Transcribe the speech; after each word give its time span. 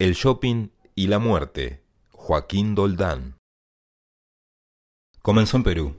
El 0.00 0.14
shopping 0.14 0.70
y 0.94 1.08
la 1.08 1.18
muerte. 1.18 1.84
Joaquín 2.08 2.74
Doldán. 2.74 3.36
Comenzó 5.20 5.58
en 5.58 5.62
Perú, 5.62 5.96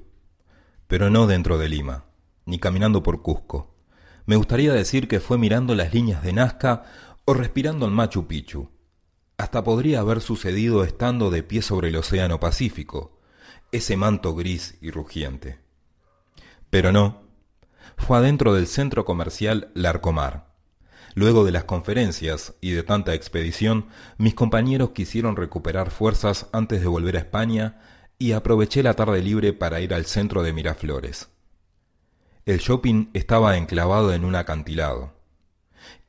pero 0.88 1.12
no 1.12 1.28
dentro 1.28 1.60
de 1.60 1.70
Lima, 1.70 2.06
ni 2.48 2.58
caminando 2.58 3.04
por 3.04 3.22
Cusco. 3.22 3.76
Me 4.26 4.38
gustaría 4.38 4.74
decir 4.74 5.08
que 5.08 5.20
fue 5.20 5.38
mirando 5.38 5.76
las 5.76 5.94
líneas 5.94 6.24
de 6.24 6.34
Nazca 6.34 6.84
o 7.26 7.36
respirando 7.36 7.86
el 7.86 7.92
Machu 7.92 8.26
Picchu. 8.26 8.72
Hasta 9.38 9.64
podría 9.64 10.00
haber 10.00 10.20
sucedido 10.22 10.84
estando 10.84 11.30
de 11.30 11.44
pie 11.44 11.62
sobre 11.62 11.90
el 11.90 11.96
Océano 11.96 12.40
Pacífico, 12.40 13.20
ese 13.72 13.98
manto 13.98 14.34
gris 14.34 14.80
y 14.82 14.90
rugiente. 14.90 15.60
Pero 16.72 16.92
no, 16.92 17.22
fue 17.98 18.18
adentro 18.18 18.56
del 18.56 18.66
centro 18.66 19.06
comercial 19.06 19.70
Larcomar. 19.76 20.51
Luego 21.14 21.44
de 21.44 21.52
las 21.52 21.66
conferencias 21.66 22.54
y 22.62 22.72
de 22.72 22.84
tanta 22.84 23.14
expedición, 23.14 23.88
mis 24.18 24.34
compañeros 24.34 24.92
quisieron 24.92 25.36
recuperar 25.36 25.92
fuerzas 25.92 26.48
antes 26.54 26.82
de 26.82 26.88
volver 26.88 27.18
a 27.18 27.20
España 27.20 27.80
y 28.18 28.32
aproveché 28.34 28.84
la 28.84 28.94
tarde 28.94 29.22
libre 29.22 29.52
para 29.52 29.82
ir 29.82 29.94
al 29.94 30.06
centro 30.06 30.44
de 30.44 30.54
Miraflores. 30.54 31.30
El 32.46 32.60
shopping 32.60 33.10
estaba 33.14 33.58
enclavado 33.58 34.14
en 34.14 34.26
un 34.26 34.36
acantilado, 34.36 35.14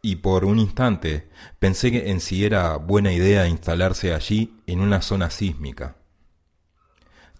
y 0.00 0.16
por 0.16 0.44
un 0.44 0.58
instante 0.58 1.28
pensé 1.58 2.10
en 2.10 2.20
si 2.20 2.44
era 2.44 2.76
buena 2.76 3.12
idea 3.12 3.46
instalarse 3.48 4.12
allí 4.12 4.60
en 4.66 4.80
una 4.80 5.00
zona 5.00 5.30
sísmica. 5.30 5.96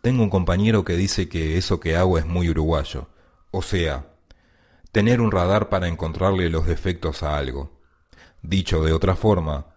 Tengo 0.01 0.23
un 0.23 0.31
compañero 0.31 0.85
que 0.85 0.97
dice 0.97 1.29
que 1.29 1.59
eso 1.59 1.81
que 1.81 1.97
hago 1.97 2.19
es 2.19 2.27
muy 2.27 2.49
uruguayo, 2.49 3.09
o 3.51 3.63
sea, 3.63 4.12
tener 4.93 5.23
un 5.23 5.33
radar 5.33 5.71
para 5.71 5.89
encontrarle 5.89 6.51
los 6.51 6.67
defectos 6.67 7.23
a 7.23 7.39
algo. 7.39 7.81
Dicho 8.43 8.85
de 8.85 8.93
otra 8.93 9.17
forma, 9.17 9.75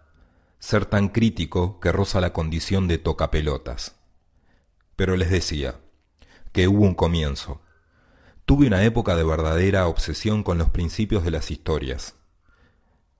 ser 0.58 0.84
tan 0.84 1.08
crítico 1.08 1.80
que 1.80 1.90
roza 1.90 2.20
la 2.20 2.34
condición 2.34 2.86
de 2.86 2.98
tocapelotas. 2.98 3.96
Pero 4.94 5.16
les 5.16 5.30
decía 5.30 5.80
que 6.52 6.68
hubo 6.68 6.84
un 6.84 6.94
comienzo. 6.94 7.62
Tuve 8.44 8.66
una 8.66 8.84
época 8.84 9.16
de 9.16 9.24
verdadera 9.24 9.88
obsesión 9.88 10.42
con 10.42 10.58
los 10.58 10.68
principios 10.68 11.24
de 11.24 11.30
las 11.30 11.50
historias. 11.50 12.14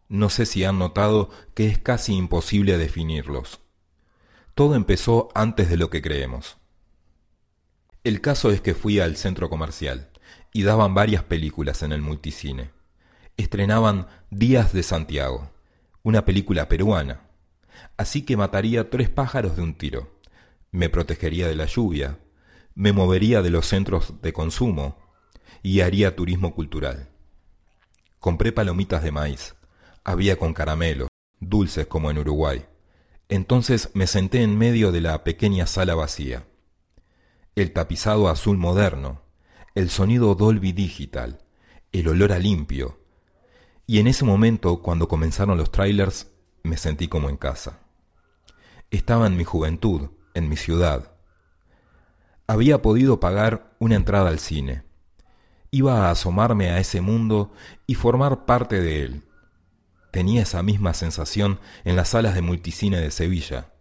No 0.08 0.28
sé 0.28 0.46
si 0.46 0.64
han 0.64 0.78
notado 0.78 1.30
que 1.54 1.66
es 1.66 1.78
casi 1.78 2.14
imposible 2.14 2.76
definirlos. 2.76 3.60
Todo 4.54 4.74
empezó 4.74 5.30
antes 5.34 5.68
de 5.70 5.76
lo 5.78 5.90
que 5.90 6.02
creemos. 6.02 6.58
El 8.04 8.20
caso 8.20 8.50
es 8.50 8.60
que 8.60 8.74
fui 8.74 9.00
al 9.00 9.16
centro 9.16 9.48
comercial 9.48 10.10
y 10.56 10.62
daban 10.62 10.94
varias 10.94 11.22
películas 11.22 11.82
en 11.82 11.92
el 11.92 12.00
multicine. 12.00 12.70
Estrenaban 13.36 14.06
Días 14.30 14.72
de 14.72 14.82
Santiago, 14.82 15.50
una 16.02 16.24
película 16.24 16.66
peruana. 16.66 17.28
Así 17.98 18.22
que 18.22 18.38
mataría 18.38 18.88
tres 18.88 19.10
pájaros 19.10 19.54
de 19.56 19.60
un 19.60 19.74
tiro. 19.74 20.18
Me 20.70 20.88
protegería 20.88 21.46
de 21.46 21.56
la 21.56 21.66
lluvia, 21.66 22.20
me 22.74 22.94
movería 22.94 23.42
de 23.42 23.50
los 23.50 23.66
centros 23.66 24.22
de 24.22 24.32
consumo 24.32 24.96
y 25.62 25.82
haría 25.82 26.16
turismo 26.16 26.54
cultural. 26.54 27.10
Compré 28.18 28.50
palomitas 28.50 29.02
de 29.02 29.12
maíz, 29.12 29.56
había 30.04 30.38
con 30.38 30.54
caramelo, 30.54 31.08
dulces 31.38 31.86
como 31.86 32.10
en 32.10 32.16
Uruguay. 32.16 32.64
Entonces 33.28 33.90
me 33.92 34.06
senté 34.06 34.42
en 34.42 34.56
medio 34.56 34.90
de 34.90 35.02
la 35.02 35.22
pequeña 35.22 35.66
sala 35.66 35.94
vacía. 35.94 36.46
El 37.56 37.74
tapizado 37.74 38.30
azul 38.30 38.56
moderno, 38.56 39.25
el 39.76 39.90
sonido 39.90 40.34
Dolby 40.34 40.72
Digital, 40.72 41.42
el 41.92 42.08
olor 42.08 42.32
a 42.32 42.38
limpio. 42.38 42.98
Y 43.86 43.98
en 43.98 44.06
ese 44.06 44.24
momento, 44.24 44.80
cuando 44.80 45.06
comenzaron 45.06 45.58
los 45.58 45.70
trailers, 45.70 46.32
me 46.62 46.78
sentí 46.78 47.08
como 47.08 47.28
en 47.28 47.36
casa. 47.36 47.80
Estaba 48.90 49.26
en 49.26 49.36
mi 49.36 49.44
juventud, 49.44 50.08
en 50.32 50.48
mi 50.48 50.56
ciudad. 50.56 51.12
Había 52.46 52.80
podido 52.80 53.20
pagar 53.20 53.76
una 53.78 53.96
entrada 53.96 54.30
al 54.30 54.38
cine. 54.38 54.84
Iba 55.70 56.06
a 56.06 56.10
asomarme 56.10 56.70
a 56.70 56.80
ese 56.80 57.02
mundo 57.02 57.52
y 57.86 57.96
formar 57.96 58.46
parte 58.46 58.80
de 58.80 59.02
él. 59.02 59.24
Tenía 60.10 60.40
esa 60.40 60.62
misma 60.62 60.94
sensación 60.94 61.60
en 61.84 61.96
las 61.96 62.08
salas 62.08 62.34
de 62.34 62.40
multicine 62.40 62.98
de 62.98 63.10
Sevilla. 63.10 63.74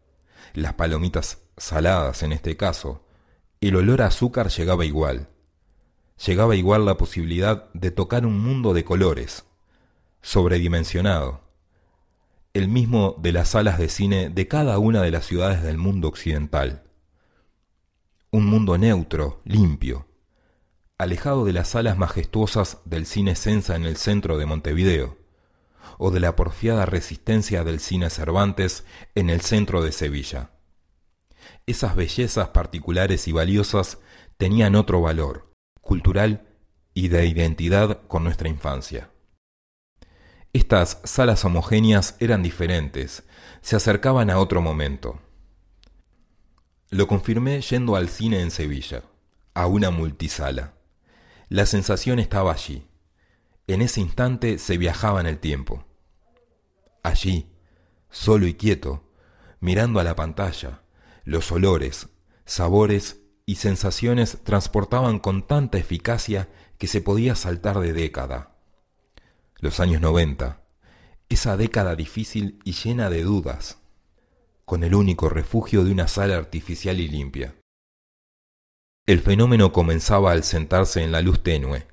Las 0.54 0.74
palomitas 0.74 1.38
saladas 1.56 2.22
en 2.22 2.34
este 2.34 2.58
caso. 2.58 3.08
El 3.62 3.78
olor 3.78 4.02
a 4.02 4.08
azúcar 4.08 4.50
llegaba 4.50 4.84
igual 4.84 5.30
llegaba 6.24 6.56
igual 6.56 6.86
la 6.86 6.98
posibilidad 6.98 7.72
de 7.74 7.92
tocar 7.92 8.26
un 8.26 8.40
mundo 8.40 8.74
de 8.74 8.84
colores, 8.84 9.46
sobredimensionado, 10.22 11.42
el 12.54 12.68
mismo 12.70 13.16
de 13.20 13.34
las 13.34 13.50
salas 13.50 13.78
de 13.78 13.90
cine 13.90 14.30
de 14.30 14.48
cada 14.48 14.80
una 14.80 15.02
de 15.02 15.12
las 15.12 15.26
ciudades 15.26 15.62
del 15.62 15.78
mundo 15.78 16.08
occidental. 16.08 16.84
Un 18.32 18.46
mundo 18.46 18.78
neutro, 18.78 19.42
limpio, 19.44 20.08
alejado 20.98 21.44
de 21.44 21.54
las 21.54 21.70
salas 21.70 21.98
majestuosas 21.98 22.80
del 22.86 23.06
cine 23.06 23.36
Sensa 23.36 23.76
en 23.76 23.86
el 23.86 23.98
centro 23.98 24.38
de 24.38 24.46
Montevideo, 24.46 25.18
o 25.98 26.12
de 26.12 26.20
la 26.20 26.36
porfiada 26.36 26.86
resistencia 26.86 27.64
del 27.64 27.80
cine 27.80 28.10
Cervantes 28.10 28.86
en 29.16 29.30
el 29.30 29.42
centro 29.42 29.84
de 29.84 29.92
Sevilla. 29.92 30.52
Esas 31.66 31.96
bellezas 31.96 32.50
particulares 32.50 33.28
y 33.28 33.32
valiosas 33.32 34.00
tenían 34.38 34.76
otro 34.76 35.02
valor, 35.02 35.55
cultural 35.86 36.48
y 36.96 37.10
de 37.10 37.28
identidad 37.28 38.08
con 38.08 38.24
nuestra 38.24 38.50
infancia. 38.50 39.12
Estas 40.52 41.00
salas 41.04 41.46
homogéneas 41.46 42.16
eran 42.20 42.42
diferentes, 42.42 43.24
se 43.62 43.76
acercaban 43.76 44.32
a 44.32 44.40
otro 44.40 44.64
momento. 44.64 45.22
Lo 46.90 47.08
confirmé 47.08 47.62
yendo 47.62 47.96
al 47.96 48.10
cine 48.10 48.42
en 48.42 48.50
Sevilla, 48.50 49.04
a 49.54 49.68
una 49.68 49.92
multisala. 49.92 50.74
La 51.50 51.68
sensación 51.68 52.18
estaba 52.18 52.54
allí. 52.54 52.88
En 53.68 53.84
ese 53.84 54.02
instante 54.02 54.58
se 54.58 54.80
viajaba 54.80 55.22
en 55.22 55.28
el 55.28 55.38
tiempo. 55.38 55.86
Allí, 57.04 57.52
solo 58.10 58.48
y 58.48 58.56
quieto, 58.56 59.12
mirando 59.60 60.00
a 60.00 60.04
la 60.04 60.16
pantalla, 60.16 60.82
los 61.26 61.52
olores, 61.52 62.10
sabores 62.46 63.25
y 63.46 63.56
sensaciones 63.56 64.40
transportaban 64.44 65.20
con 65.20 65.46
tanta 65.46 65.78
eficacia 65.78 66.50
que 66.78 66.88
se 66.88 67.02
podía 67.02 67.36
saltar 67.36 67.80
de 67.80 67.94
década. 67.94 68.56
Los 69.60 69.80
años 69.80 70.02
noventa, 70.02 70.62
esa 71.30 71.58
década 71.58 71.96
difícil 71.96 72.60
y 72.64 72.74
llena 72.74 73.10
de 73.10 73.24
dudas, 73.24 73.80
con 74.66 74.84
el 74.84 74.96
único 74.96 75.30
refugio 75.30 75.84
de 75.84 75.92
una 75.92 76.08
sala 76.08 76.38
artificial 76.38 77.00
y 77.00 77.08
limpia. 77.08 77.56
El 79.06 79.20
fenómeno 79.20 79.72
comenzaba 79.72 80.32
al 80.32 80.44
sentarse 80.44 81.04
en 81.04 81.12
la 81.12 81.22
luz 81.22 81.44
tenue, 81.44 81.86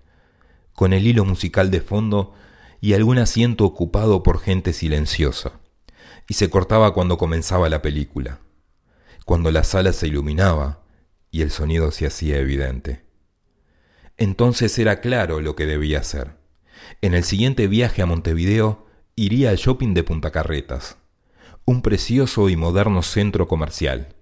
con 0.73 0.95
el 0.95 1.07
hilo 1.07 1.27
musical 1.27 1.71
de 1.71 1.83
fondo 1.83 2.35
y 2.81 2.95
algún 2.95 3.19
asiento 3.19 3.67
ocupado 3.67 4.23
por 4.23 4.41
gente 4.41 4.73
silenciosa, 4.73 5.61
y 6.27 6.35
se 6.35 6.49
cortaba 6.49 6.95
cuando 6.95 7.19
comenzaba 7.19 7.69
la 7.69 7.83
película, 7.83 8.41
cuando 9.27 9.51
la 9.51 9.65
sala 9.65 9.93
se 9.93 10.09
iluminaba, 10.09 10.82
y 11.33 11.43
el 11.43 11.51
sonido 11.51 11.91
se 11.91 12.07
hacía 12.07 12.39
evidente. 12.39 13.03
Entonces 14.19 14.79
era 14.79 15.01
claro 15.01 15.41
lo 15.41 15.57
que 15.57 15.67
debía 15.67 15.99
hacer. 15.99 16.37
En 17.01 17.15
el 17.15 17.25
siguiente 17.25 17.67
viaje 17.67 18.03
a 18.03 18.07
Montevideo 18.07 18.87
iría 19.17 19.51
al 19.51 19.57
shopping 19.57 19.95
de 19.95 20.05
Punta 20.05 20.31
Carretas, 20.31 20.99
un 21.65 21.83
precioso 21.83 22.49
y 22.51 22.57
moderno 22.57 23.03
centro 23.03 23.49
comercial. 23.49 24.15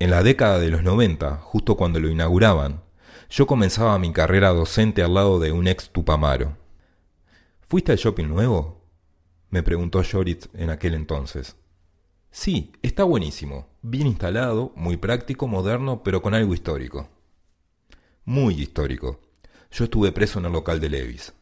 En 0.00 0.10
la 0.10 0.24
década 0.24 0.58
de 0.58 0.68
los 0.68 0.82
90, 0.82 1.36
justo 1.36 1.76
cuando 1.76 2.00
lo 2.00 2.08
inauguraban, 2.08 2.82
yo 3.30 3.46
comenzaba 3.46 3.98
mi 4.00 4.12
carrera 4.12 4.50
docente 4.50 5.02
al 5.02 5.14
lado 5.14 5.38
de 5.38 5.52
un 5.52 5.68
ex 5.68 5.90
Tupamaro. 5.90 6.58
¿Fuiste 7.60 7.92
al 7.92 7.98
shopping 7.98 8.26
nuevo? 8.26 8.84
me 9.48 9.62
preguntó 9.62 10.02
Joritz 10.02 10.48
en 10.54 10.70
aquel 10.70 10.94
entonces. 10.94 11.56
Sí, 12.34 12.72
está 12.80 13.04
buenísimo, 13.04 13.68
bien 13.82 14.06
instalado, 14.06 14.72
muy 14.74 14.96
práctico, 14.96 15.46
moderno, 15.46 16.02
pero 16.02 16.22
con 16.22 16.32
algo 16.32 16.54
histórico. 16.54 17.10
Muy 18.24 18.54
histórico. 18.54 19.20
Yo 19.70 19.84
estuve 19.84 20.12
preso 20.12 20.38
en 20.38 20.46
el 20.46 20.52
local 20.52 20.80
de 20.80 20.88
Levis. 20.88 21.34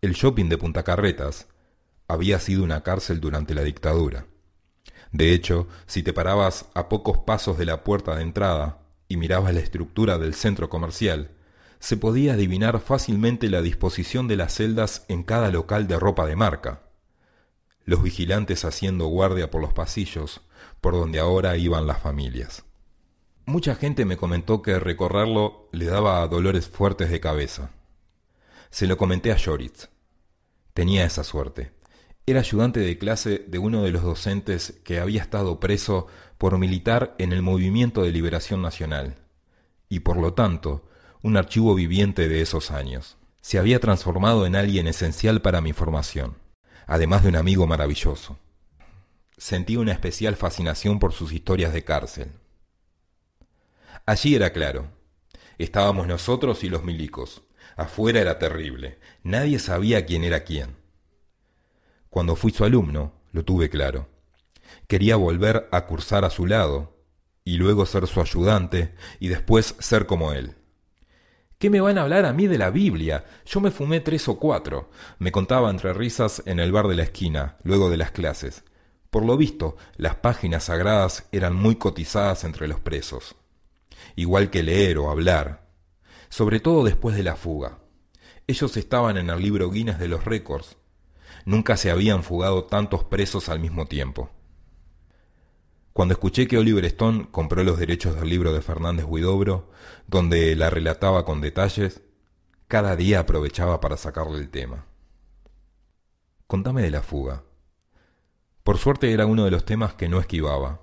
El 0.00 0.14
shopping 0.14 0.48
de 0.48 0.56
Punta 0.56 0.84
Carretas 0.84 1.48
había 2.08 2.40
sido 2.40 2.64
una 2.64 2.82
cárcel 2.82 3.20
durante 3.20 3.54
la 3.54 3.62
dictadura. 3.62 4.24
De 5.12 5.34
hecho, 5.34 5.68
si 5.84 6.02
te 6.02 6.14
parabas 6.14 6.70
a 6.72 6.88
pocos 6.88 7.18
pasos 7.18 7.58
de 7.58 7.66
la 7.66 7.84
puerta 7.84 8.16
de 8.16 8.22
entrada 8.22 8.78
y 9.06 9.18
mirabas 9.18 9.52
la 9.52 9.60
estructura 9.60 10.16
del 10.16 10.32
centro 10.32 10.70
comercial, 10.70 11.32
se 11.78 11.98
podía 11.98 12.32
adivinar 12.32 12.80
fácilmente 12.80 13.50
la 13.50 13.60
disposición 13.60 14.28
de 14.28 14.36
las 14.36 14.54
celdas 14.54 15.04
en 15.08 15.24
cada 15.24 15.50
local 15.50 15.88
de 15.88 15.98
ropa 15.98 16.24
de 16.24 16.36
marca 16.36 16.89
los 17.90 18.04
vigilantes 18.04 18.64
haciendo 18.64 19.08
guardia 19.08 19.50
por 19.50 19.60
los 19.60 19.72
pasillos, 19.72 20.42
por 20.80 20.94
donde 20.94 21.18
ahora 21.18 21.56
iban 21.56 21.88
las 21.88 22.00
familias. 22.00 22.64
Mucha 23.46 23.74
gente 23.74 24.04
me 24.04 24.16
comentó 24.16 24.62
que 24.62 24.78
recorrerlo 24.78 25.68
le 25.72 25.86
daba 25.86 26.24
dolores 26.28 26.68
fuertes 26.68 27.10
de 27.10 27.18
cabeza. 27.18 27.72
Se 28.70 28.86
lo 28.86 28.96
comenté 28.96 29.32
a 29.32 29.38
Joritz. 29.44 29.88
Tenía 30.72 31.04
esa 31.04 31.24
suerte. 31.24 31.72
Era 32.26 32.38
ayudante 32.38 32.78
de 32.78 32.96
clase 32.96 33.44
de 33.48 33.58
uno 33.58 33.82
de 33.82 33.90
los 33.90 34.04
docentes 34.04 34.80
que 34.84 35.00
había 35.00 35.20
estado 35.20 35.58
preso 35.58 36.06
por 36.38 36.58
militar 36.58 37.16
en 37.18 37.32
el 37.32 37.42
Movimiento 37.42 38.04
de 38.04 38.12
Liberación 38.12 38.62
Nacional, 38.62 39.16
y 39.88 40.00
por 40.00 40.16
lo 40.16 40.32
tanto, 40.34 40.88
un 41.22 41.36
archivo 41.36 41.74
viviente 41.74 42.28
de 42.28 42.40
esos 42.40 42.70
años. 42.70 43.16
Se 43.40 43.58
había 43.58 43.80
transformado 43.80 44.46
en 44.46 44.54
alguien 44.54 44.86
esencial 44.86 45.42
para 45.42 45.60
mi 45.60 45.72
formación, 45.72 46.36
además 46.90 47.22
de 47.22 47.28
un 47.28 47.36
amigo 47.36 47.68
maravilloso. 47.68 48.36
Sentí 49.38 49.76
una 49.76 49.92
especial 49.92 50.34
fascinación 50.34 50.98
por 50.98 51.12
sus 51.12 51.32
historias 51.32 51.72
de 51.72 51.84
cárcel. 51.84 52.32
Allí 54.06 54.34
era 54.34 54.52
claro. 54.52 54.88
Estábamos 55.56 56.08
nosotros 56.08 56.64
y 56.64 56.68
los 56.68 56.82
milicos. 56.82 57.42
Afuera 57.76 58.20
era 58.20 58.40
terrible. 58.40 58.98
Nadie 59.22 59.60
sabía 59.60 60.04
quién 60.04 60.24
era 60.24 60.42
quién. 60.42 60.78
Cuando 62.08 62.34
fui 62.34 62.50
su 62.50 62.64
alumno, 62.64 63.12
lo 63.30 63.44
tuve 63.44 63.70
claro. 63.70 64.08
Quería 64.88 65.14
volver 65.14 65.68
a 65.70 65.86
cursar 65.86 66.24
a 66.24 66.30
su 66.30 66.44
lado, 66.44 66.98
y 67.44 67.56
luego 67.56 67.86
ser 67.86 68.08
su 68.08 68.20
ayudante, 68.20 68.96
y 69.20 69.28
después 69.28 69.76
ser 69.78 70.06
como 70.06 70.32
él. 70.32 70.56
¿Qué 71.60 71.68
me 71.68 71.82
van 71.82 71.98
a 71.98 72.02
hablar 72.04 72.24
a 72.24 72.32
mí 72.32 72.46
de 72.46 72.56
la 72.56 72.70
Biblia? 72.70 73.26
Yo 73.44 73.60
me 73.60 73.70
fumé 73.70 74.00
tres 74.00 74.26
o 74.28 74.38
cuatro, 74.38 74.88
me 75.18 75.30
contaba 75.30 75.68
entre 75.68 75.92
risas 75.92 76.42
en 76.46 76.58
el 76.58 76.72
bar 76.72 76.88
de 76.88 76.96
la 76.96 77.02
esquina, 77.02 77.58
luego 77.64 77.90
de 77.90 77.98
las 77.98 78.12
clases. 78.12 78.64
Por 79.10 79.26
lo 79.26 79.36
visto, 79.36 79.76
las 79.98 80.14
páginas 80.14 80.64
sagradas 80.64 81.28
eran 81.32 81.54
muy 81.54 81.76
cotizadas 81.76 82.44
entre 82.44 82.66
los 82.66 82.80
presos. 82.80 83.36
Igual 84.16 84.48
que 84.48 84.62
leer 84.62 84.96
o 84.96 85.10
hablar. 85.10 85.68
Sobre 86.30 86.60
todo 86.60 86.82
después 86.82 87.14
de 87.14 87.24
la 87.24 87.36
fuga. 87.36 87.80
Ellos 88.46 88.74
estaban 88.78 89.18
en 89.18 89.28
el 89.28 89.42
libro 89.42 89.70
Guinness 89.70 89.98
de 89.98 90.08
los 90.08 90.24
récords. 90.24 90.78
Nunca 91.44 91.76
se 91.76 91.90
habían 91.90 92.22
fugado 92.22 92.64
tantos 92.64 93.04
presos 93.04 93.50
al 93.50 93.60
mismo 93.60 93.84
tiempo. 93.84 94.30
Cuando 95.92 96.14
escuché 96.14 96.46
que 96.46 96.58
Oliver 96.58 96.84
Stone 96.84 97.28
compró 97.30 97.64
los 97.64 97.78
derechos 97.78 98.14
del 98.14 98.28
libro 98.28 98.52
de 98.52 98.62
Fernández 98.62 99.06
Huidobro, 99.08 99.70
donde 100.06 100.54
la 100.54 100.70
relataba 100.70 101.24
con 101.24 101.40
detalles, 101.40 102.02
cada 102.68 102.94
día 102.94 103.20
aprovechaba 103.20 103.80
para 103.80 103.96
sacarle 103.96 104.38
el 104.38 104.50
tema. 104.50 104.86
Contame 106.46 106.82
de 106.82 106.90
la 106.90 107.02
fuga. 107.02 107.42
Por 108.62 108.78
suerte 108.78 109.12
era 109.12 109.26
uno 109.26 109.44
de 109.44 109.50
los 109.50 109.64
temas 109.64 109.94
que 109.94 110.08
no 110.08 110.20
esquivaba. 110.20 110.80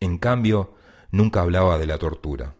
En 0.00 0.18
cambio, 0.18 0.74
nunca 1.10 1.42
hablaba 1.42 1.78
de 1.78 1.86
la 1.86 1.98
tortura. 1.98 2.56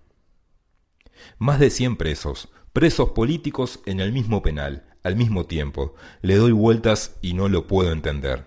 Más 1.39 1.59
de 1.59 1.71
cien 1.71 1.97
presos, 1.97 2.49
presos 2.73 3.11
políticos 3.11 3.81
en 3.87 3.99
el 3.99 4.12
mismo 4.12 4.43
penal, 4.43 4.87
al 5.03 5.17
mismo 5.17 5.47
tiempo. 5.47 5.95
Le 6.23 6.37
doy 6.37 6.53
vueltas 6.53 7.17
y 7.23 7.35
no 7.35 7.49
lo 7.49 7.67
puedo 7.67 7.93
entender. 7.93 8.47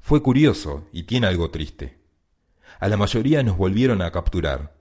Fue 0.00 0.22
curioso 0.22 0.88
y 0.92 1.04
tiene 1.04 1.26
algo 1.26 1.50
triste. 1.50 1.99
A 2.78 2.88
la 2.88 2.96
mayoría 2.96 3.42
nos 3.42 3.56
volvieron 3.56 4.02
a 4.02 4.10
capturar. 4.10 4.74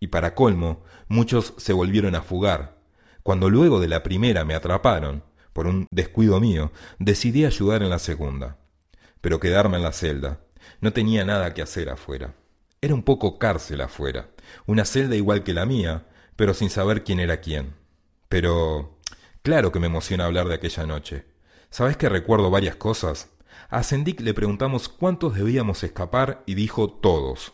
Y 0.00 0.08
para 0.08 0.34
colmo, 0.34 0.84
muchos 1.08 1.54
se 1.56 1.72
volvieron 1.72 2.14
a 2.14 2.22
fugar. 2.22 2.78
Cuando 3.22 3.50
luego 3.50 3.80
de 3.80 3.88
la 3.88 4.02
primera 4.02 4.44
me 4.44 4.54
atraparon, 4.54 5.24
por 5.52 5.66
un 5.66 5.86
descuido 5.90 6.40
mío, 6.40 6.72
decidí 6.98 7.44
ayudar 7.44 7.82
en 7.82 7.90
la 7.90 7.98
segunda. 7.98 8.58
Pero 9.20 9.40
quedarme 9.40 9.78
en 9.78 9.82
la 9.82 9.92
celda. 9.92 10.40
No 10.80 10.92
tenía 10.92 11.24
nada 11.24 11.54
que 11.54 11.62
hacer 11.62 11.88
afuera. 11.88 12.34
Era 12.80 12.94
un 12.94 13.02
poco 13.02 13.38
cárcel 13.38 13.80
afuera, 13.80 14.28
una 14.66 14.84
celda 14.84 15.16
igual 15.16 15.42
que 15.42 15.52
la 15.52 15.66
mía, 15.66 16.06
pero 16.36 16.54
sin 16.54 16.70
saber 16.70 17.02
quién 17.02 17.18
era 17.20 17.40
quién. 17.40 17.74
Pero... 18.28 18.98
Claro 19.42 19.72
que 19.72 19.80
me 19.80 19.86
emociona 19.86 20.26
hablar 20.26 20.46
de 20.46 20.54
aquella 20.54 20.86
noche. 20.86 21.24
¿Sabes 21.70 21.96
que 21.96 22.08
recuerdo 22.08 22.50
varias 22.50 22.76
cosas? 22.76 23.30
A 23.70 23.82
Sendik 23.82 24.20
le 24.20 24.32
preguntamos 24.32 24.88
cuántos 24.88 25.34
debíamos 25.34 25.82
escapar 25.84 26.42
y 26.46 26.54
dijo 26.54 26.88
todos. 26.88 27.52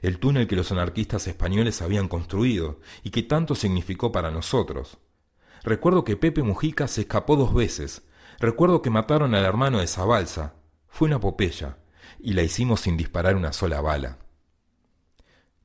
El 0.00 0.18
túnel 0.18 0.46
que 0.46 0.56
los 0.56 0.72
anarquistas 0.72 1.26
españoles 1.26 1.82
habían 1.82 2.08
construido 2.08 2.80
y 3.02 3.10
que 3.10 3.22
tanto 3.22 3.54
significó 3.54 4.10
para 4.10 4.30
nosotros. 4.30 4.96
Recuerdo 5.62 6.02
que 6.02 6.16
Pepe 6.16 6.42
Mujica 6.42 6.88
se 6.88 7.02
escapó 7.02 7.36
dos 7.36 7.52
veces. 7.52 8.06
Recuerdo 8.38 8.80
que 8.80 8.88
mataron 8.88 9.34
al 9.34 9.44
hermano 9.44 9.80
de 9.80 9.86
Zabalza. 9.86 10.54
Fue 10.88 11.08
una 11.08 11.20
popeya 11.20 11.76
y 12.18 12.32
la 12.32 12.42
hicimos 12.42 12.80
sin 12.80 12.96
disparar 12.96 13.36
una 13.36 13.52
sola 13.52 13.82
bala. 13.82 14.16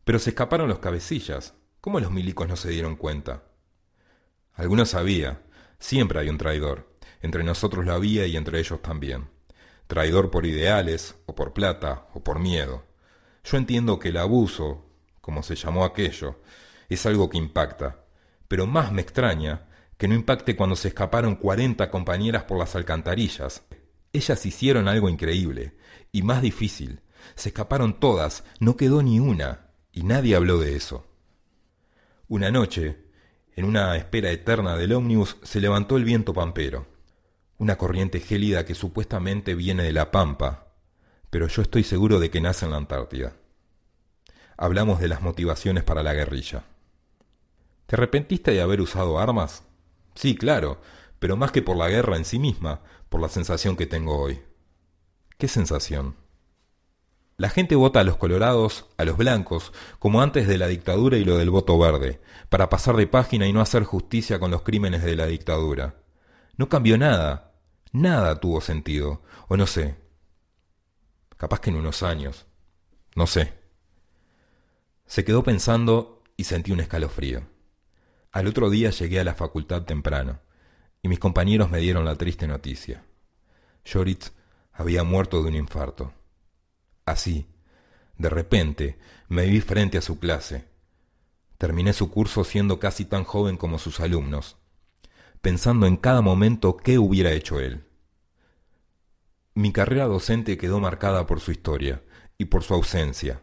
Pero 0.04 0.20
se 0.20 0.32
escaparon 0.32 0.68
los 0.68 0.80
cabecillas. 0.80 1.54
¿Cómo 1.80 2.02
los 2.02 2.12
milicos 2.12 2.50
no 2.50 2.58
se 2.58 2.70
dieron 2.70 2.98
cuenta? 2.98 3.44
Algunos 4.56 4.90
sabía. 4.90 5.42
Siempre 5.80 6.20
hay 6.20 6.28
un 6.28 6.38
traidor. 6.38 6.98
Entre 7.22 7.46
nosotros 7.46 7.86
lo 7.86 7.94
había 7.94 8.28
y 8.28 8.36
entre 8.36 8.60
ellos 8.60 8.82
también 8.82 9.39
traidor 9.90 10.30
por 10.30 10.46
ideales, 10.46 11.16
o 11.26 11.34
por 11.34 11.52
plata, 11.52 12.06
o 12.14 12.24
por 12.24 12.38
miedo. 12.38 12.84
Yo 13.44 13.58
entiendo 13.58 13.98
que 13.98 14.10
el 14.10 14.18
abuso, 14.18 14.86
como 15.20 15.42
se 15.42 15.56
llamó 15.56 15.84
aquello, 15.84 16.42
es 16.90 17.08
algo 17.08 17.28
que 17.28 17.40
impacta, 17.40 18.06
pero 18.48 18.68
más 18.68 18.92
me 18.92 19.02
extraña 19.02 19.68
que 19.98 20.08
no 20.08 20.14
impacte 20.14 20.56
cuando 20.56 20.76
se 20.76 20.90
escaparon 20.90 21.36
cuarenta 21.36 21.90
compañeras 21.90 22.44
por 22.44 22.60
las 22.60 22.76
alcantarillas. 22.76 23.64
Ellas 24.14 24.46
hicieron 24.46 24.88
algo 24.88 25.10
increíble, 25.10 25.76
y 26.12 26.22
más 26.22 26.44
difícil. 26.44 27.02
Se 27.34 27.50
escaparon 27.50 28.00
todas, 28.00 28.44
no 28.60 28.78
quedó 28.78 29.02
ni 29.02 29.20
una, 29.20 29.72
y 29.92 30.04
nadie 30.04 30.36
habló 30.36 30.60
de 30.60 30.76
eso. 30.76 31.08
Una 32.28 32.52
noche, 32.52 33.06
en 33.56 33.66
una 33.66 33.98
espera 33.98 34.30
eterna 34.30 34.78
del 34.78 34.94
ómnibus, 34.94 35.38
se 35.42 35.60
levantó 35.60 35.98
el 35.98 36.04
viento 36.04 36.32
pampero 36.32 36.99
una 37.60 37.78
corriente 37.78 38.22
gélida 38.22 38.66
que 38.66 38.74
supuestamente 38.74 39.54
viene 39.54 39.84
de 39.84 39.92
la 39.92 40.12
Pampa, 40.12 40.68
pero 41.30 41.48
yo 41.48 41.62
estoy 41.62 41.84
seguro 41.84 42.20
de 42.20 42.32
que 42.32 42.42
nace 42.42 42.66
en 42.66 42.72
la 42.72 42.78
Antártida. 42.78 43.34
Hablamos 44.58 45.00
de 45.00 45.10
las 45.10 45.22
motivaciones 45.22 45.84
para 45.84 46.02
la 46.02 46.14
guerrilla. 46.14 46.64
¿Te 47.86 47.96
arrepentiste 47.96 48.52
de 48.52 48.62
haber 48.62 48.80
usado 48.80 49.20
armas? 49.20 49.64
Sí, 50.16 50.36
claro, 50.36 50.80
pero 51.20 51.36
más 51.36 51.52
que 51.52 51.62
por 51.62 51.76
la 51.76 51.90
guerra 51.90 52.16
en 52.16 52.26
sí 52.26 52.40
misma, 52.40 52.82
por 53.10 53.22
la 53.22 53.28
sensación 53.28 53.76
que 53.76 53.86
tengo 53.86 54.18
hoy. 54.18 54.42
¿Qué 55.38 55.50
sensación? 55.50 56.16
La 57.36 57.50
gente 57.50 57.76
vota 57.76 58.00
a 58.00 58.04
los 58.04 58.16
colorados, 58.16 58.86
a 58.98 59.04
los 59.04 59.18
blancos, 59.18 59.74
como 59.98 60.22
antes 60.22 60.48
de 60.48 60.58
la 60.58 60.68
dictadura 60.68 61.18
y 61.18 61.26
lo 61.26 61.38
del 61.38 61.50
voto 61.50 61.78
verde, 61.78 62.22
para 62.50 62.70
pasar 62.70 62.96
de 62.96 63.08
página 63.08 63.48
y 63.48 63.54
no 63.54 63.60
hacer 63.60 63.84
justicia 63.84 64.40
con 64.40 64.52
los 64.52 64.62
crímenes 64.62 65.04
de 65.04 65.16
la 65.16 65.26
dictadura. 65.26 65.96
No 66.58 66.68
cambió 66.68 66.98
nada, 66.98 67.49
Nada 67.92 68.40
tuvo 68.40 68.62
sentido, 68.62 69.22
o 69.48 69.58
no 69.58 69.66
sé. 69.66 69.96
Capaz 71.38 71.60
que 71.60 71.70
en 71.72 71.78
unos 71.78 72.04
años. 72.04 72.46
No 73.16 73.26
sé. 73.26 73.54
Se 75.06 75.26
quedó 75.26 75.44
pensando 75.44 76.24
y 76.38 76.44
sentí 76.44 76.72
un 76.72 76.82
escalofrío. 76.82 77.48
Al 78.32 78.46
otro 78.46 78.70
día 78.70 78.92
llegué 78.92 79.20
a 79.20 79.24
la 79.24 79.34
facultad 79.34 79.84
temprano, 79.84 80.40
y 81.02 81.08
mis 81.08 81.18
compañeros 81.18 81.72
me 81.72 81.80
dieron 81.80 82.06
la 82.06 82.16
triste 82.16 82.46
noticia. 82.46 83.04
Joritz 83.92 84.34
había 84.72 85.04
muerto 85.04 85.42
de 85.42 85.50
un 85.50 85.56
infarto. 85.56 86.14
Así, 87.06 87.48
de 88.18 88.30
repente, 88.30 89.00
me 89.30 89.48
vi 89.48 89.62
frente 89.62 89.98
a 89.98 90.02
su 90.02 90.20
clase. 90.20 90.68
Terminé 91.58 91.94
su 91.94 92.12
curso 92.12 92.44
siendo 92.44 92.80
casi 92.80 93.06
tan 93.06 93.24
joven 93.24 93.58
como 93.58 93.80
sus 93.80 94.00
alumnos, 94.00 94.58
pensando 95.42 95.88
en 95.88 95.98
cada 95.98 96.22
momento 96.22 96.78
qué 96.78 97.00
hubiera 97.00 97.32
hecho 97.32 97.60
él. 97.60 97.86
Mi 99.54 99.72
carrera 99.72 100.06
docente 100.06 100.58
quedó 100.58 100.80
marcada 100.80 101.26
por 101.26 101.40
su 101.40 101.52
historia 101.52 102.04
y 102.38 102.46
por 102.46 102.64
su 102.64 102.74
ausencia. 102.74 103.42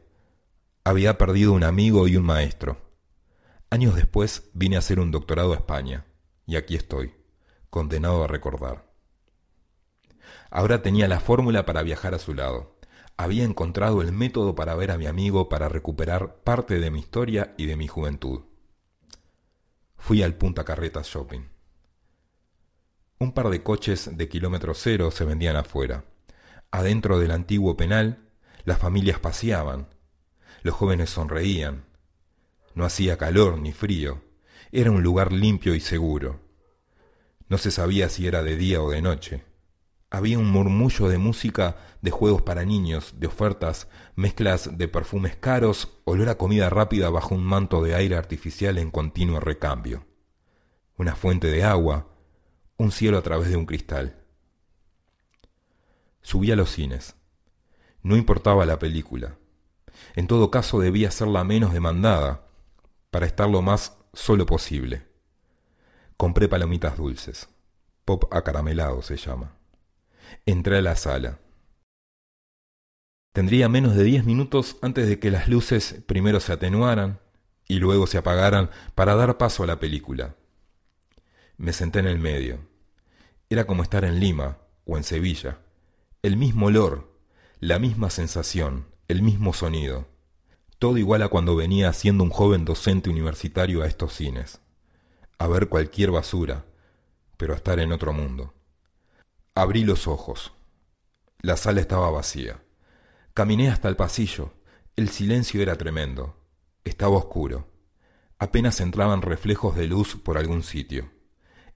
Había 0.84 1.18
perdido 1.18 1.52
un 1.52 1.64
amigo 1.64 2.08
y 2.08 2.16
un 2.16 2.24
maestro. 2.24 2.80
Años 3.70 3.94
después 3.94 4.50
vine 4.54 4.76
a 4.76 4.78
hacer 4.78 5.00
un 5.00 5.10
doctorado 5.10 5.52
a 5.52 5.56
España, 5.56 6.06
y 6.46 6.56
aquí 6.56 6.76
estoy, 6.76 7.14
condenado 7.70 8.22
a 8.24 8.28
recordar. 8.28 8.92
Ahora 10.50 10.82
tenía 10.82 11.08
la 11.08 11.20
fórmula 11.20 11.66
para 11.66 11.82
viajar 11.82 12.14
a 12.14 12.18
su 12.18 12.34
lado. 12.34 12.78
Había 13.16 13.44
encontrado 13.44 14.02
el 14.02 14.12
método 14.12 14.54
para 14.54 14.74
ver 14.76 14.90
a 14.90 14.98
mi 14.98 15.06
amigo 15.06 15.48
para 15.48 15.68
recuperar 15.68 16.36
parte 16.44 16.78
de 16.78 16.90
mi 16.90 17.00
historia 17.00 17.54
y 17.56 17.66
de 17.66 17.76
mi 17.76 17.88
juventud. 17.88 18.42
Fui 19.96 20.22
al 20.22 20.34
Punta 20.34 20.64
Carretas 20.64 21.08
Shopping. 21.08 21.55
Un 23.18 23.32
par 23.32 23.48
de 23.48 23.62
coches 23.62 24.10
de 24.14 24.28
kilómetro 24.28 24.74
cero 24.74 25.10
se 25.10 25.24
vendían 25.24 25.56
afuera. 25.56 26.04
Adentro 26.70 27.18
del 27.18 27.30
antiguo 27.30 27.74
penal, 27.74 28.28
las 28.64 28.78
familias 28.78 29.18
paseaban. 29.20 29.88
Los 30.62 30.74
jóvenes 30.74 31.08
sonreían. 31.08 31.86
No 32.74 32.84
hacía 32.84 33.16
calor 33.16 33.58
ni 33.58 33.72
frío. 33.72 34.22
Era 34.70 34.90
un 34.90 35.02
lugar 35.02 35.32
limpio 35.32 35.74
y 35.74 35.80
seguro. 35.80 36.40
No 37.48 37.56
se 37.56 37.70
sabía 37.70 38.10
si 38.10 38.26
era 38.26 38.42
de 38.42 38.56
día 38.56 38.82
o 38.82 38.90
de 38.90 39.00
noche. 39.00 39.44
Había 40.10 40.38
un 40.38 40.50
murmullo 40.50 41.08
de 41.08 41.16
música, 41.16 41.76
de 42.02 42.10
juegos 42.10 42.42
para 42.42 42.66
niños, 42.66 43.14
de 43.16 43.28
ofertas, 43.28 43.88
mezclas 44.14 44.76
de 44.76 44.88
perfumes 44.88 45.36
caros, 45.36 46.00
olor 46.04 46.28
a 46.28 46.36
comida 46.36 46.68
rápida 46.68 47.08
bajo 47.08 47.34
un 47.34 47.44
manto 47.44 47.82
de 47.82 47.94
aire 47.94 48.16
artificial 48.16 48.76
en 48.76 48.90
continuo 48.90 49.40
recambio. 49.40 50.04
Una 50.98 51.16
fuente 51.16 51.46
de 51.48 51.64
agua, 51.64 52.15
un 52.78 52.92
cielo 52.92 53.18
a 53.18 53.22
través 53.22 53.48
de 53.48 53.56
un 53.56 53.66
cristal. 53.66 54.22
Subí 56.22 56.50
a 56.50 56.56
los 56.56 56.70
cines. 56.70 57.16
No 58.02 58.16
importaba 58.16 58.66
la 58.66 58.78
película. 58.78 59.38
En 60.14 60.26
todo 60.26 60.50
caso 60.50 60.80
debía 60.80 61.10
ser 61.10 61.28
la 61.28 61.44
menos 61.44 61.72
demandada, 61.72 62.46
para 63.10 63.26
estar 63.26 63.48
lo 63.48 63.62
más 63.62 63.96
solo 64.12 64.44
posible. 64.44 65.06
Compré 66.16 66.48
palomitas 66.48 66.96
dulces. 66.96 67.48
Pop 68.04 68.32
acaramelado 68.32 69.02
se 69.02 69.16
llama. 69.16 69.56
Entré 70.44 70.78
a 70.78 70.82
la 70.82 70.96
sala. 70.96 71.38
Tendría 73.32 73.68
menos 73.68 73.94
de 73.94 74.04
diez 74.04 74.24
minutos 74.24 74.76
antes 74.82 75.06
de 75.08 75.18
que 75.18 75.30
las 75.30 75.48
luces 75.48 76.02
primero 76.06 76.40
se 76.40 76.52
atenuaran 76.52 77.20
y 77.68 77.78
luego 77.78 78.06
se 78.06 78.18
apagaran 78.18 78.70
para 78.94 79.14
dar 79.14 79.38
paso 79.38 79.62
a 79.62 79.66
la 79.66 79.78
película. 79.78 80.36
Me 81.58 81.72
senté 81.72 81.98
en 81.98 82.06
el 82.06 82.18
medio. 82.18 82.58
Era 83.48 83.66
como 83.66 83.82
estar 83.82 84.04
en 84.04 84.20
Lima 84.20 84.58
o 84.84 84.96
en 84.96 85.04
Sevilla 85.04 85.58
el 86.26 86.36
mismo 86.36 86.66
olor, 86.66 87.16
la 87.60 87.78
misma 87.78 88.10
sensación, 88.10 88.88
el 89.06 89.22
mismo 89.22 89.52
sonido. 89.52 90.08
Todo 90.80 90.98
igual 90.98 91.22
a 91.22 91.28
cuando 91.28 91.54
venía 91.54 91.92
siendo 91.92 92.24
un 92.24 92.30
joven 92.30 92.64
docente 92.64 93.10
universitario 93.10 93.80
a 93.82 93.86
estos 93.86 94.12
cines. 94.14 94.60
A 95.38 95.46
ver 95.46 95.68
cualquier 95.68 96.10
basura, 96.10 96.64
pero 97.36 97.52
a 97.52 97.56
estar 97.58 97.78
en 97.78 97.92
otro 97.92 98.12
mundo. 98.12 98.54
Abrí 99.54 99.84
los 99.84 100.08
ojos. 100.08 100.52
La 101.42 101.56
sala 101.56 101.80
estaba 101.80 102.10
vacía. 102.10 102.60
Caminé 103.32 103.70
hasta 103.70 103.88
el 103.88 103.94
pasillo. 103.94 104.52
El 104.96 105.10
silencio 105.10 105.62
era 105.62 105.76
tremendo. 105.76 106.34
Estaba 106.82 107.16
oscuro. 107.18 107.68
Apenas 108.40 108.80
entraban 108.80 109.22
reflejos 109.22 109.76
de 109.76 109.86
luz 109.86 110.16
por 110.16 110.38
algún 110.38 110.64
sitio. 110.64 111.08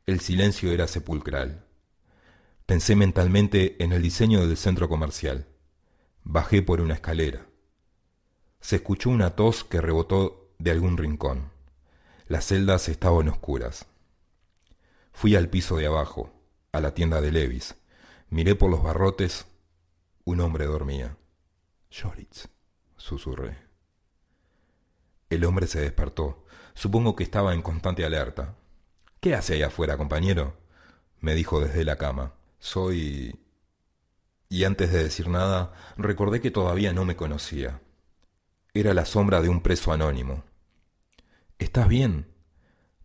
El 0.07 0.21
silencio 0.21 0.73
era 0.73 0.87
sepulcral. 0.87 1.65
Pensé 2.67 2.97
mentalmente 2.97 3.83
en 3.83 3.93
el 3.93 4.03
diseño 4.03 4.47
del 4.47 4.57
centro 4.57 4.89
comercial. 4.89 5.47
Bajé 6.23 6.63
por 6.63 6.81
una 6.81 6.95
escalera. 6.95 7.47
Se 8.61 8.77
escuchó 8.77 9.11
una 9.11 9.37
tos 9.37 9.65
que 9.65 9.81
rebotó 9.81 10.53
de 10.59 10.71
algún 10.71 10.97
rincón. 10.97 11.51
Las 12.29 12.47
celdas 12.47 12.89
estaban 12.89 13.29
oscuras. 13.29 13.87
Fui 15.13 15.35
al 15.35 15.49
piso 15.49 15.77
de 15.77 15.87
abajo, 15.87 16.33
a 16.73 16.81
la 16.81 16.95
tienda 16.95 17.21
de 17.21 17.33
Levis. 17.33 17.75
Miré 18.29 18.55
por 18.55 18.71
los 18.71 18.83
barrotes. 18.83 19.47
Un 20.25 20.41
hombre 20.41 20.67
dormía. 20.67 21.17
Joritz, 21.91 22.49
susurré. 22.97 23.59
El 25.29 25.45
hombre 25.45 25.67
se 25.67 25.81
despertó. 25.81 26.45
Supongo 26.75 27.17
que 27.17 27.25
estaba 27.25 27.53
en 27.55 27.63
constante 27.63 28.05
alerta. 28.05 28.57
¿Qué 29.21 29.35
hace 29.35 29.55
ahí 29.55 29.63
afuera, 29.63 29.97
compañero? 29.97 30.57
me 31.21 31.35
dijo 31.35 31.61
desde 31.61 31.85
la 31.85 31.97
cama. 31.97 32.35
Soy... 32.59 33.39
Y 34.49 34.65
antes 34.65 34.93
de 34.93 35.05
decir 35.05 35.29
nada, 35.29 35.73
recordé 35.97 36.41
que 36.41 36.51
todavía 36.51 36.93
no 36.93 37.05
me 37.05 37.17
conocía. 37.17 37.81
Era 38.75 38.95
la 38.95 39.05
sombra 39.05 39.43
de 39.43 39.49
un 39.49 39.63
preso 39.63 39.93
anónimo. 39.93 40.43
¿Estás 41.59 41.87
bien? 41.87 42.27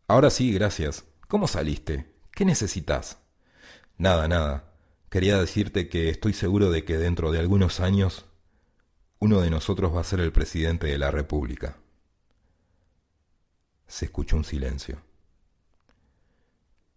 Ahora 0.08 0.30
sí, 0.30 0.52
gracias. 0.54 1.06
¿Cómo 1.28 1.48
saliste? 1.48 2.16
¿Qué 2.32 2.46
necesitas? 2.46 3.20
Nada, 3.98 4.28
nada. 4.28 4.74
Quería 5.10 5.38
decirte 5.40 5.88
que 5.88 6.10
estoy 6.10 6.34
seguro 6.34 6.72
de 6.72 6.84
que 6.84 6.98
dentro 6.98 7.32
de 7.32 7.40
algunos 7.40 7.80
años 7.80 8.26
uno 9.20 9.42
de 9.42 9.50
nosotros 9.50 9.96
va 9.96 10.02
a 10.02 10.06
ser 10.06 10.20
el 10.20 10.32
presidente 10.32 10.88
de 10.88 10.98
la 10.98 11.12
República. 11.12 11.78
Se 13.88 14.06
escuchó 14.06 14.36
un 14.38 14.44
silencio. 14.44 15.05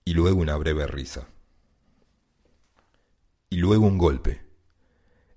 Y 0.09 0.15
luego 0.15 0.41
una 0.41 0.57
breve 0.57 0.87
risa 0.87 1.29
y 3.51 3.57
luego 3.57 3.87
un 3.87 3.99
golpe. 3.99 4.41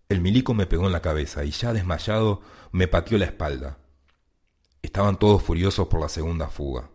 El 0.08 0.22
milico 0.22 0.54
me 0.54 0.66
pegó 0.66 0.86
en 0.86 0.94
la 0.94 1.02
cabeza 1.02 1.44
y 1.44 1.52
ya 1.52 1.74
desmayado 1.74 2.40
me 2.72 2.88
pateó 2.88 3.18
la 3.18 3.26
espalda. 3.26 3.80
Estaban 4.82 5.20
todos 5.20 5.44
furiosos 5.44 5.90
por 5.90 6.00
la 6.00 6.08
segunda 6.08 6.48
fuga. 6.48 6.90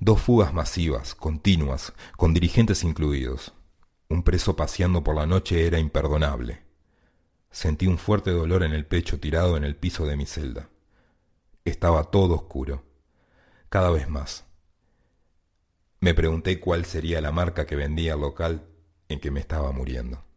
Dos 0.00 0.20
fugas 0.20 0.52
masivas, 0.52 1.14
continuas, 1.14 1.94
con 2.18 2.34
dirigentes 2.34 2.84
incluidos. 2.84 3.54
Un 4.10 4.22
preso 4.22 4.54
paseando 4.54 5.02
por 5.02 5.16
la 5.16 5.26
noche 5.26 5.66
era 5.66 5.78
imperdonable. 5.78 6.62
Sentí 7.50 7.86
un 7.86 7.96
fuerte 7.96 8.32
dolor 8.32 8.64
en 8.64 8.74
el 8.74 8.84
pecho 8.84 9.18
tirado 9.18 9.56
en 9.56 9.64
el 9.64 9.76
piso 9.76 10.04
de 10.04 10.18
mi 10.18 10.26
celda. 10.26 10.68
Estaba 11.64 12.04
todo 12.04 12.34
oscuro, 12.34 12.84
cada 13.70 13.88
vez 13.88 14.10
más. 14.10 14.47
Me 16.00 16.14
pregunté 16.14 16.60
cuál 16.60 16.84
sería 16.84 17.20
la 17.20 17.32
marca 17.32 17.66
que 17.66 17.74
vendía 17.74 18.14
el 18.14 18.20
local 18.20 18.68
en 19.08 19.18
que 19.18 19.32
me 19.32 19.40
estaba 19.40 19.72
muriendo. 19.72 20.27